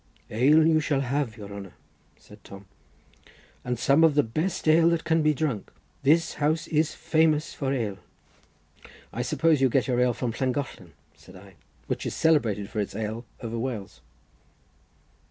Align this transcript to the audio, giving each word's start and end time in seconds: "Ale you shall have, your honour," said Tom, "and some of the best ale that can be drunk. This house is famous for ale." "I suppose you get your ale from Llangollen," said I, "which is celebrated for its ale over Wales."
"Ale 0.31 0.65
you 0.65 0.79
shall 0.79 1.01
have, 1.01 1.37
your 1.37 1.53
honour," 1.53 1.73
said 2.17 2.43
Tom, 2.43 2.65
"and 3.63 3.77
some 3.77 4.03
of 4.03 4.15
the 4.15 4.23
best 4.23 4.67
ale 4.67 4.89
that 4.89 5.03
can 5.03 5.21
be 5.21 5.31
drunk. 5.31 5.71
This 6.01 6.33
house 6.41 6.65
is 6.69 6.95
famous 6.95 7.53
for 7.53 7.71
ale." 7.71 7.99
"I 9.13 9.21
suppose 9.21 9.61
you 9.61 9.69
get 9.69 9.87
your 9.87 9.99
ale 9.99 10.15
from 10.15 10.31
Llangollen," 10.41 10.93
said 11.15 11.35
I, 11.35 11.53
"which 11.85 12.07
is 12.07 12.15
celebrated 12.15 12.67
for 12.67 12.79
its 12.79 12.95
ale 12.95 13.25
over 13.43 13.59
Wales." 13.59 14.01